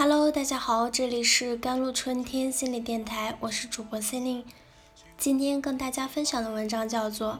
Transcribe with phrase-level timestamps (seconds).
[0.00, 4.44] Hello，大家好，这里是甘露春天心理电台，我是主播 c e l i n e
[5.18, 7.32] 今天跟大家分享的文章叫做《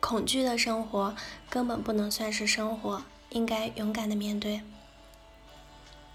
[0.00, 1.14] 恐惧的生活
[1.48, 4.56] 根本不能算是生活，应该勇敢的面对》。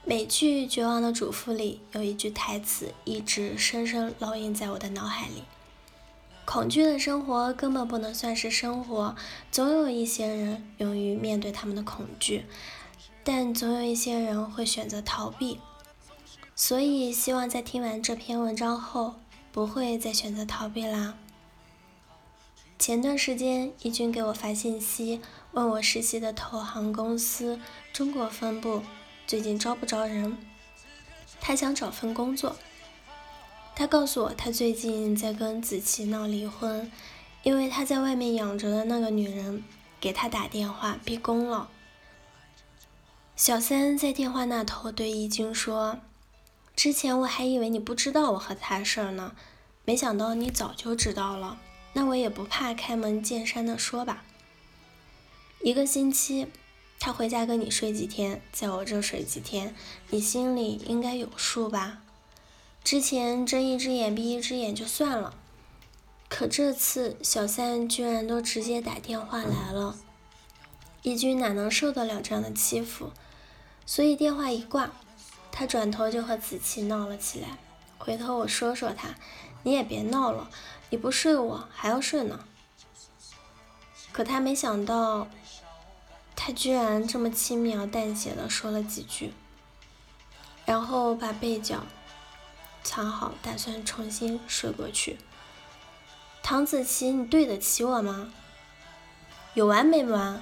[0.03, 5.45] 美剧《绝望的主妇》里有一句台词，一直深深烙印在我的脑海里：
[6.43, 9.15] 恐惧的生活根本不能算是生活，
[9.49, 12.43] 总有一些人勇于面对他们的恐惧。
[13.21, 15.59] 但总有一些人会选择逃避，
[16.59, 19.15] 所以希望在听完这篇文章后，
[19.49, 21.15] 不会再选择逃避啦。
[22.77, 25.21] 前段时间，易军给我发信息，
[25.53, 27.57] 问我实习的投行公司
[27.93, 28.81] 中国分部
[29.25, 30.37] 最近招不招人，
[31.39, 32.57] 他想找份工作。
[33.73, 36.91] 他告诉我，他最近在跟子琪闹离婚，
[37.43, 39.63] 因为他在外面养着的那个女人
[40.01, 41.69] 给他打电话逼宫了。
[43.37, 45.99] 小三在电话那头对易军说
[46.79, 49.35] ：“之前我还以为你不知道我和他事儿呢，
[49.83, 51.59] 没想到你早就知道了。
[51.91, 54.23] 那我也不怕开门见山的说吧。
[55.61, 56.47] 一个星期，
[56.97, 59.75] 他回家跟你睡几天，在我这睡几天，
[60.11, 61.97] 你心里应该有数吧？
[62.81, 65.33] 之前睁一只眼闭一只眼就算了，
[66.29, 69.97] 可这次小三居然都直接打电话来了，
[71.01, 73.11] 易军哪能受得了这样的欺负？”
[73.85, 74.93] 所以电话一挂，
[75.59, 77.57] 他转头就和子琪闹了起来。
[77.97, 79.09] 回头我说说他，
[79.63, 80.49] 你也别闹了，
[80.89, 82.45] 你不睡我还要睡呢。
[84.13, 85.27] 可他没想到，
[86.33, 89.33] 他居然这么轻描淡写的说了几句，
[90.65, 91.83] 然后把被角
[92.81, 95.17] 藏好，打算重新睡过去。
[96.41, 98.31] 唐子琪，你对得起我吗？
[99.55, 100.41] 有完没完？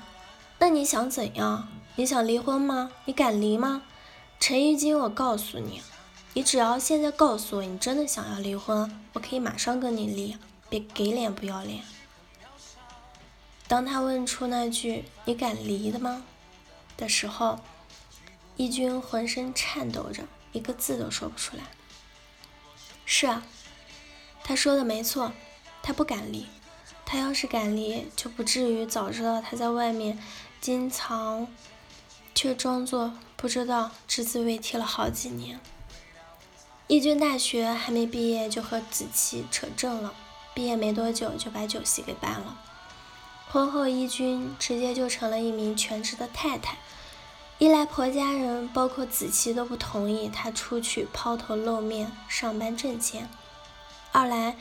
[0.59, 1.67] 那你想怎样？
[1.95, 2.91] 你想离婚吗？
[3.05, 3.81] 你敢离吗？
[4.39, 5.81] 陈玉金，我告诉你，
[6.33, 10.37] 你只要现在告诉我你真的想要离婚，我可以马上跟你离，
[10.69, 11.83] 别给脸不要脸。
[13.67, 16.23] 当他问出那句“你敢离的吗”
[16.95, 17.59] 的时候，
[18.55, 21.63] 义军浑身颤抖着，一个字都说不出来。
[23.03, 23.43] 是啊，
[24.43, 25.33] 他说的没错，
[25.83, 26.45] 他不敢离。
[27.05, 30.17] 他要是敢离，就不至于早知道他在外面
[30.61, 31.47] 经常。
[32.37, 35.59] 却装作不知道，只字未提了好几年。
[36.85, 40.13] 义军大学还没毕业就和子琪扯证了，
[40.53, 42.61] 毕业没多久就把酒席给办了。
[43.51, 46.77] 婚后，义军直接就成了一名全职的太太。
[47.57, 53.23] 一来婆家人，包括子琪都不同意他出去抛头露面上班挣钱；
[54.11, 54.55] 二来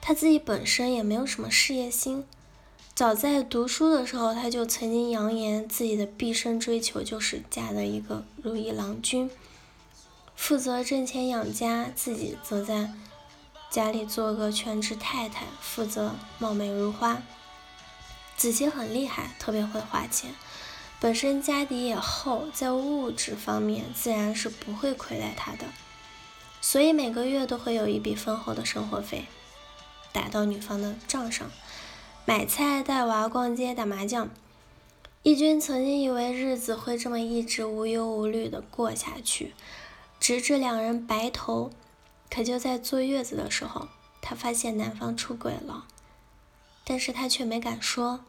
[0.00, 2.24] 他自己本身也没有什么事业心。
[2.96, 9.30] 早在读书的时候，他就曾经扬言自己的毕生追求就是嫁的一个如意郎君，
[10.34, 12.90] 负责挣钱养家，自己则在
[13.68, 17.20] 家里做个全职太太，负责貌美如花。
[18.38, 20.34] 子琪很厉害，特别会花钱，
[20.98, 25.66] 本身家底也厚，在物质方面自然是不会亏待他的，
[26.62, 29.26] 所以每个月都会有一笔丰厚的生活费
[30.12, 31.50] 打到女方的账上。
[32.28, 34.28] 买菜、带娃、逛街、打麻将，
[35.22, 39.54] 义军曾经以为日子会这么一直无忧无虑的过下去，
[40.18, 41.70] 直至两人白头。
[42.28, 43.86] 可就在坐月子的时候，
[44.20, 45.86] 他发现男方出轨了，
[46.84, 48.24] 但是他却没敢说，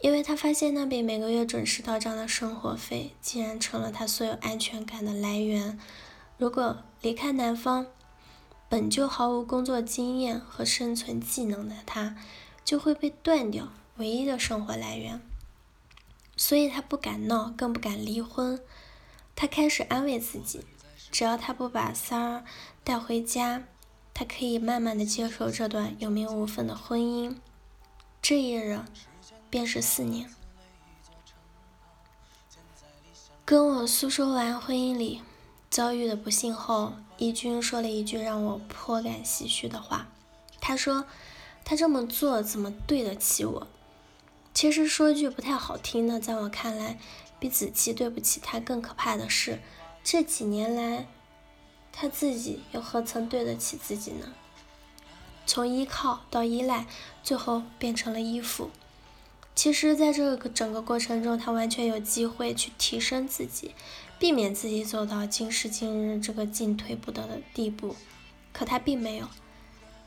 [0.00, 5.80] 因为他发现那笔每个月准时到账的生活费，竟然成了他所有安全感的来源。
[6.36, 7.86] 如果离开男方，
[8.68, 12.16] 本就毫无工作经验和生存技能的他，
[12.64, 15.20] 就会被断掉唯一的生活来源，
[16.36, 18.60] 所以他不敢闹，更不敢离婚。
[19.34, 20.64] 他开始安慰自己，
[21.10, 22.44] 只要他不把三儿
[22.84, 23.64] 带回家，
[24.14, 27.36] 他可以慢慢的接受这段有名无分的婚姻。
[28.22, 28.84] 这一忍，
[29.48, 30.30] 便是四年。
[33.44, 35.22] 跟我诉说完婚姻里
[35.68, 40.06] 遭遇的不幸后，义军说了一句让我颇感唏嘘的话，
[40.60, 41.04] 他说。
[41.70, 43.68] 他这么做怎么对得起我？
[44.52, 46.98] 其实说句不太好听的，在我看来，
[47.38, 49.60] 比子期对不起他更可怕的是，
[50.02, 51.06] 这几年来，
[51.92, 54.32] 他自己又何曾对得起自己呢？
[55.46, 56.88] 从依靠到依赖，
[57.22, 58.70] 最后变成了依附。
[59.54, 63.76] 其实，在这个整个过程中，他完全有机会去提升自己，
[64.18, 67.94] 避免自己走到今时今日这个进退不得的地步，
[68.52, 69.28] 可他并没有。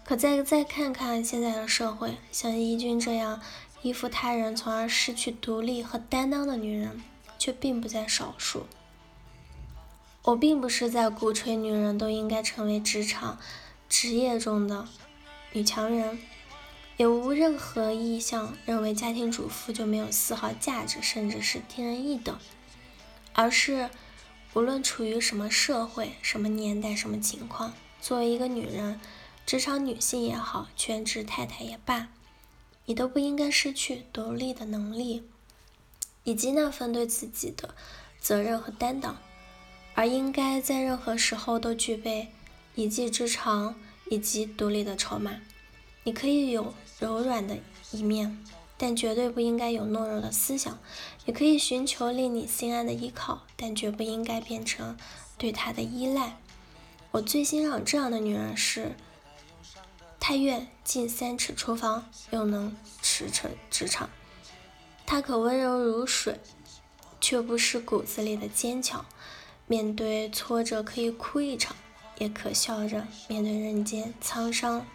[0.05, 3.41] 可再再看看现在的社会，像依君这样
[3.81, 7.01] 依附他人，从而失去独立和担当的女人，
[7.39, 8.65] 却并不在少数。
[10.23, 13.39] 我并不是在鼓吹女人都应该成为职场、
[13.89, 14.87] 职业中的
[15.51, 16.19] 女强人，
[16.97, 22.37] 也无任何意向认为家庭主妇就没有丝毫价值，甚至是低人一等，
[23.33, 23.89] 而是
[24.53, 29.01] 无论处于什么社会、什么年代、什么情况，作为一个女人，
[29.45, 32.09] 职场女性也好，全职太太也罢，
[32.85, 35.23] 你都不应该失去独立的能力，
[36.23, 37.75] 以及那份对自己的
[38.19, 39.17] 责任和担当。
[39.95, 42.29] 而应该在任何时候都具备
[42.73, 43.75] 一技之长
[44.09, 45.39] 以及独立的筹码。
[46.03, 47.57] 你可以有柔软的
[47.91, 48.43] 一面，
[48.75, 50.79] 但绝对不应该有懦弱的思想。
[51.25, 54.97] 也可以寻求令你心安的依靠，但绝不应该变成
[55.37, 56.37] 对他的依赖。
[57.11, 58.95] 我最欣赏这样的女人是：
[60.25, 64.09] 她愿进三尺厨房，又能驰骋职场。
[65.05, 66.39] 他可温柔如水，
[67.19, 69.05] 却不失骨子里的坚强。
[69.67, 71.75] 面对挫折可以哭一场，
[72.19, 74.85] 也可笑着面对人间沧桑。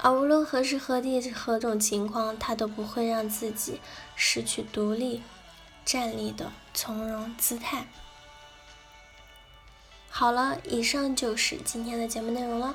[0.00, 3.80] 而无论何时何地何种情况，他都不会让自己
[4.16, 5.22] 失去独立
[5.84, 7.86] 站立的从容姿态。
[10.10, 12.74] 好了，以上就是今天的节目内容了。